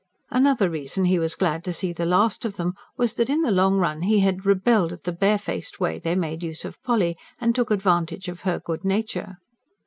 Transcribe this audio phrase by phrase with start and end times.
[0.31, 3.51] Another reason he was glad to see the last of them was that, in the
[3.51, 7.53] long run, he had rebelled at the barefaced way they made use of Polly, and
[7.53, 9.37] took advantage of her good nature.